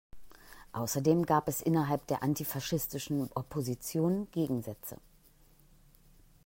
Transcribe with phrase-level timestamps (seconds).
[0.71, 4.97] Außerdem gab es innerhalb der antifaschistischen Opposition Gegensätze.